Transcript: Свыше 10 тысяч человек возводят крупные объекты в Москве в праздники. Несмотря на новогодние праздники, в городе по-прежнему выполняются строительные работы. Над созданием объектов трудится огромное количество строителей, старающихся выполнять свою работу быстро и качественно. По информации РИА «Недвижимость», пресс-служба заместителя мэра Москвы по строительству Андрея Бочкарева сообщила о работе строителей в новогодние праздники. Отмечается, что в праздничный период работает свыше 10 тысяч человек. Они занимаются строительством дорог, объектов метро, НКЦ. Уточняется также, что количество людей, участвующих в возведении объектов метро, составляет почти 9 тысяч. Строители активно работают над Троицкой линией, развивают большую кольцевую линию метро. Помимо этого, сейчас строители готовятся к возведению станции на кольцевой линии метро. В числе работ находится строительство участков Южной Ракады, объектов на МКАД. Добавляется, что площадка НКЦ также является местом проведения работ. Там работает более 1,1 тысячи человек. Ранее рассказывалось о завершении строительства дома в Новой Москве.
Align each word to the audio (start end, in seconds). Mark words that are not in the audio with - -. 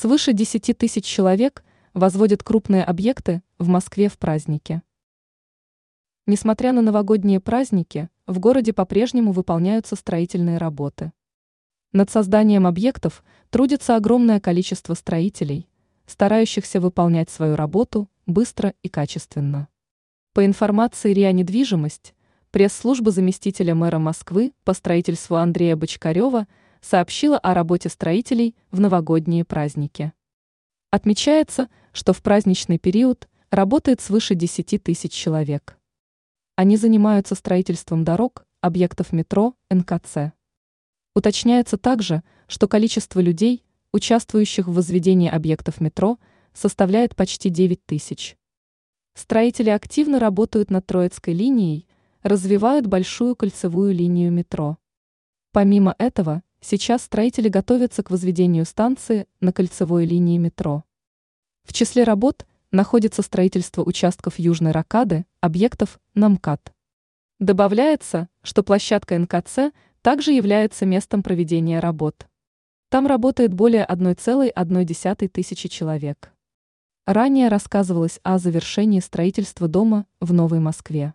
Свыше 0.00 0.32
10 0.32 0.78
тысяч 0.78 1.04
человек 1.04 1.64
возводят 1.92 2.44
крупные 2.44 2.84
объекты 2.84 3.42
в 3.58 3.66
Москве 3.66 4.08
в 4.08 4.16
праздники. 4.16 4.80
Несмотря 6.24 6.72
на 6.72 6.82
новогодние 6.82 7.40
праздники, 7.40 8.08
в 8.24 8.38
городе 8.38 8.72
по-прежнему 8.72 9.32
выполняются 9.32 9.96
строительные 9.96 10.58
работы. 10.58 11.10
Над 11.90 12.10
созданием 12.10 12.64
объектов 12.68 13.24
трудится 13.50 13.96
огромное 13.96 14.38
количество 14.38 14.94
строителей, 14.94 15.68
старающихся 16.06 16.80
выполнять 16.80 17.28
свою 17.28 17.56
работу 17.56 18.08
быстро 18.24 18.74
и 18.84 18.88
качественно. 18.88 19.66
По 20.32 20.46
информации 20.46 21.12
РИА 21.12 21.32
«Недвижимость», 21.32 22.14
пресс-служба 22.52 23.10
заместителя 23.10 23.74
мэра 23.74 23.98
Москвы 23.98 24.52
по 24.62 24.74
строительству 24.74 25.34
Андрея 25.34 25.74
Бочкарева 25.74 26.46
сообщила 26.80 27.38
о 27.38 27.54
работе 27.54 27.88
строителей 27.88 28.56
в 28.70 28.80
новогодние 28.80 29.44
праздники. 29.44 30.12
Отмечается, 30.90 31.68
что 31.92 32.12
в 32.12 32.22
праздничный 32.22 32.78
период 32.78 33.28
работает 33.50 34.00
свыше 34.00 34.34
10 34.34 34.82
тысяч 34.82 35.12
человек. 35.12 35.78
Они 36.56 36.76
занимаются 36.76 37.34
строительством 37.34 38.04
дорог, 38.04 38.44
объектов 38.60 39.12
метро, 39.12 39.54
НКЦ. 39.70 40.32
Уточняется 41.14 41.78
также, 41.78 42.22
что 42.46 42.68
количество 42.68 43.20
людей, 43.20 43.64
участвующих 43.92 44.66
в 44.66 44.72
возведении 44.72 45.28
объектов 45.28 45.80
метро, 45.80 46.18
составляет 46.52 47.14
почти 47.14 47.48
9 47.50 47.84
тысяч. 47.86 48.36
Строители 49.14 49.70
активно 49.70 50.18
работают 50.18 50.70
над 50.70 50.86
Троицкой 50.86 51.34
линией, 51.34 51.86
развивают 52.22 52.86
большую 52.86 53.36
кольцевую 53.36 53.92
линию 53.92 54.32
метро. 54.32 54.78
Помимо 55.52 55.94
этого, 55.98 56.42
сейчас 56.60 57.02
строители 57.02 57.48
готовятся 57.48 58.02
к 58.02 58.10
возведению 58.10 58.64
станции 58.64 59.26
на 59.40 59.52
кольцевой 59.52 60.06
линии 60.06 60.38
метро. 60.38 60.84
В 61.64 61.72
числе 61.72 62.04
работ 62.04 62.46
находится 62.70 63.22
строительство 63.22 63.82
участков 63.82 64.38
Южной 64.38 64.72
Ракады, 64.72 65.26
объектов 65.40 66.00
на 66.14 66.28
МКАД. 66.28 66.72
Добавляется, 67.38 68.28
что 68.42 68.62
площадка 68.62 69.18
НКЦ 69.18 69.72
также 70.02 70.32
является 70.32 70.86
местом 70.86 71.22
проведения 71.22 71.80
работ. 71.80 72.26
Там 72.88 73.06
работает 73.06 73.52
более 73.52 73.84
1,1 73.84 75.28
тысячи 75.28 75.68
человек. 75.68 76.32
Ранее 77.06 77.48
рассказывалось 77.48 78.20
о 78.22 78.38
завершении 78.38 79.00
строительства 79.00 79.68
дома 79.68 80.06
в 80.20 80.32
Новой 80.32 80.60
Москве. 80.60 81.14